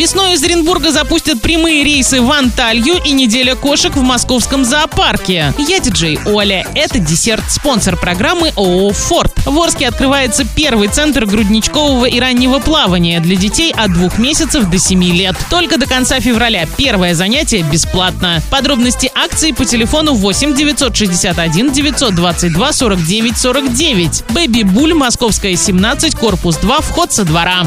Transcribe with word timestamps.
Весной 0.00 0.32
из 0.32 0.42
Оренбурга 0.42 0.92
запустят 0.92 1.42
прямые 1.42 1.84
рейсы 1.84 2.22
в 2.22 2.32
Анталью 2.32 2.94
и 3.04 3.12
неделя 3.12 3.54
кошек 3.54 3.94
в 3.94 4.00
московском 4.00 4.64
зоопарке. 4.64 5.52
Я 5.58 5.78
диджей 5.78 6.18
Оля. 6.24 6.66
Это 6.74 6.98
десерт, 6.98 7.44
спонсор 7.50 7.98
программы 7.98 8.50
ООО 8.56 8.94
«Форд». 8.94 9.34
В 9.44 9.58
Орске 9.58 9.88
открывается 9.88 10.46
первый 10.56 10.88
центр 10.88 11.26
грудничкового 11.26 12.06
и 12.06 12.18
раннего 12.18 12.60
плавания 12.60 13.20
для 13.20 13.36
детей 13.36 13.74
от 13.76 13.92
двух 13.92 14.16
месяцев 14.16 14.70
до 14.70 14.78
7 14.78 15.04
лет. 15.04 15.36
Только 15.50 15.76
до 15.76 15.84
конца 15.84 16.18
февраля 16.18 16.66
первое 16.78 17.14
занятие 17.14 17.62
бесплатно. 17.62 18.42
Подробности 18.50 19.12
акции 19.14 19.52
по 19.52 19.66
телефону 19.66 20.14
8 20.14 20.54
961 20.54 21.72
922 21.72 22.72
49 22.72 23.36
49. 23.36 24.24
Бэби 24.30 24.62
Буль, 24.62 24.94
Московская, 24.94 25.56
17, 25.56 26.14
корпус 26.14 26.56
2, 26.56 26.80
вход 26.80 27.12
со 27.12 27.24
двора. 27.24 27.66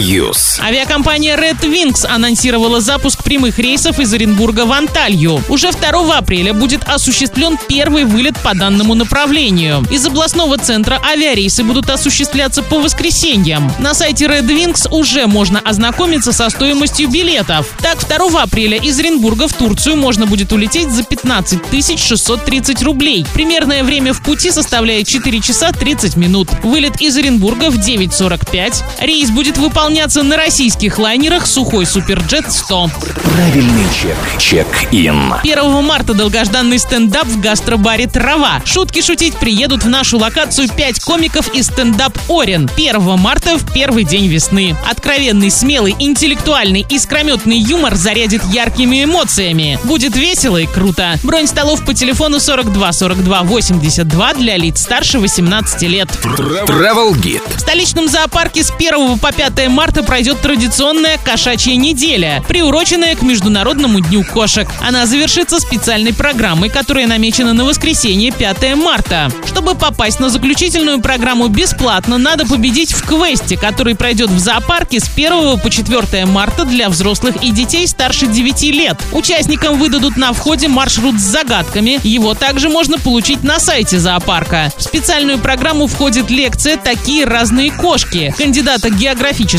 News. 0.00 0.58
Авиакомпания 0.60 1.36
Red 1.36 1.60
Wings 1.60 2.06
анонсировала 2.06 2.80
запуск 2.80 3.22
прямых 3.22 3.58
рейсов 3.58 3.98
из 4.00 4.12
Оренбурга 4.12 4.64
в 4.64 4.72
Анталью. 4.72 5.42
Уже 5.48 5.70
2 5.72 6.16
апреля 6.16 6.54
будет 6.54 6.84
осуществлен 6.84 7.58
первый 7.68 8.04
вылет 8.04 8.38
по 8.38 8.54
данному 8.54 8.94
направлению. 8.94 9.84
Из 9.90 10.04
областного 10.06 10.56
центра 10.58 11.00
авиарейсы 11.04 11.62
будут 11.64 11.90
осуществляться 11.90 12.62
по 12.62 12.80
воскресеньям. 12.80 13.70
На 13.78 13.94
сайте 13.94 14.24
Red 14.24 14.46
Wings 14.46 14.88
уже 14.90 15.26
можно 15.26 15.60
ознакомиться 15.60 16.32
со 16.32 16.48
стоимостью 16.50 17.08
билетов. 17.08 17.68
Так, 17.82 17.98
2 18.06 18.42
апреля 18.42 18.78
из 18.78 18.98
Оренбурга 18.98 19.48
в 19.48 19.52
Турцию 19.52 19.96
можно 19.96 20.26
будет 20.26 20.52
улететь 20.52 20.90
за 20.90 21.02
15 21.02 21.60
630 21.98 22.82
рублей. 22.82 23.26
Примерное 23.34 23.84
время 23.84 24.12
в 24.12 24.22
пути 24.22 24.50
составляет 24.50 25.06
4 25.06 25.40
часа 25.40 25.72
30 25.72 26.16
минут. 26.16 26.48
Вылет 26.62 27.00
из 27.00 27.16
Оренбурга 27.16 27.70
в 27.70 27.78
9.45. 27.78 28.82
Рейс 29.00 29.30
будет 29.30 29.58
выполняться 29.90 30.22
на 30.22 30.36
российских 30.36 31.00
лайнерах 31.00 31.48
«Сухой 31.48 31.84
Суперджет 31.84 32.46
100». 32.46 32.90
Правильный 33.24 33.86
чек. 33.92 34.16
Чек-ин. 34.38 35.34
1 35.42 35.84
марта 35.84 36.14
долгожданный 36.14 36.78
стендап 36.78 37.26
в 37.26 37.40
гастробаре 37.40 38.06
«Трава». 38.06 38.62
Шутки 38.64 39.02
шутить 39.02 39.34
приедут 39.36 39.82
в 39.82 39.88
нашу 39.88 40.18
локацию 40.18 40.68
5 40.68 41.00
комиков 41.00 41.52
из 41.54 41.66
стендап 41.66 42.16
«Орен». 42.28 42.70
1 42.76 43.00
марта 43.18 43.58
в 43.58 43.72
первый 43.72 44.04
день 44.04 44.28
весны. 44.28 44.76
Откровенный, 44.88 45.50
смелый, 45.50 45.96
интеллектуальный, 45.98 46.86
искрометный 46.88 47.58
юмор 47.58 47.96
зарядит 47.96 48.44
яркими 48.44 49.02
эмоциями. 49.02 49.76
Будет 49.82 50.14
весело 50.14 50.58
и 50.58 50.66
круто. 50.66 51.18
Бронь 51.24 51.48
столов 51.48 51.84
по 51.84 51.94
телефону 51.94 52.38
42 52.38 52.92
42 52.92 53.42
82 53.42 54.34
для 54.34 54.56
лиц 54.56 54.82
старше 54.82 55.18
18 55.18 55.82
лет. 55.82 56.08
Travel 56.22 57.12
Guide. 57.14 57.42
В 57.56 57.60
столичном 57.60 58.08
зоопарке 58.08 58.62
с 58.62 58.70
1 58.70 59.18
по 59.18 59.32
5 59.32 59.68
марта 59.70 60.02
пройдет 60.02 60.40
традиционная 60.40 61.18
кошачья 61.24 61.76
неделя, 61.76 62.42
приуроченная 62.46 63.14
к 63.14 63.22
Международному 63.22 64.00
дню 64.00 64.24
кошек. 64.24 64.68
Она 64.86 65.06
завершится 65.06 65.60
специальной 65.60 66.12
программой, 66.12 66.68
которая 66.68 67.06
намечена 67.06 67.54
на 67.54 67.64
воскресенье 67.64 68.32
5 68.32 68.74
марта. 68.76 69.30
Чтобы 69.46 69.74
попасть 69.74 70.20
на 70.20 70.28
заключительную 70.28 71.00
программу 71.00 71.48
бесплатно, 71.48 72.18
надо 72.18 72.46
победить 72.46 72.92
в 72.92 73.02
квесте, 73.06 73.56
который 73.56 73.94
пройдет 73.94 74.30
в 74.30 74.38
зоопарке 74.38 75.00
с 75.00 75.08
1 75.08 75.60
по 75.60 75.70
4 75.70 76.26
марта 76.26 76.64
для 76.64 76.88
взрослых 76.90 77.36
и 77.42 77.50
детей 77.50 77.86
старше 77.86 78.26
9 78.26 78.62
лет. 78.72 78.98
Участникам 79.12 79.78
выдадут 79.78 80.16
на 80.16 80.32
входе 80.32 80.68
маршрут 80.68 81.16
с 81.16 81.22
загадками. 81.22 82.00
Его 82.02 82.34
также 82.34 82.68
можно 82.68 82.98
получить 82.98 83.44
на 83.44 83.60
сайте 83.60 83.98
зоопарка. 83.98 84.72
В 84.76 84.82
специальную 84.82 85.38
программу 85.38 85.86
входит 85.86 86.30
лекция 86.30 86.76
«Такие 86.76 87.24
разные 87.24 87.70
кошки» 87.70 88.34
кандидата 88.36 88.90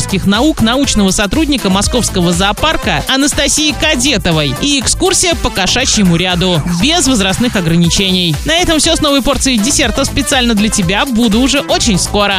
географических 0.02 0.26
наук, 0.26 0.62
научного 0.62 1.10
сотрудника 1.10 1.70
Московского 1.70 2.32
зоопарка 2.32 3.04
Анастасии 3.08 3.74
Кадетовой 3.78 4.54
и 4.60 4.80
экскурсия 4.80 5.34
по 5.34 5.50
кошачьему 5.50 6.16
ряду 6.16 6.60
без 6.82 7.06
возрастных 7.06 7.56
ограничений. 7.56 8.34
На 8.44 8.54
этом 8.56 8.78
все 8.78 8.96
с 8.96 9.00
новой 9.00 9.22
порцией 9.22 9.58
десерта 9.58 10.04
специально 10.04 10.54
для 10.54 10.68
тебя. 10.68 11.06
Буду 11.06 11.40
уже 11.40 11.60
очень 11.60 11.98
скоро. 11.98 12.34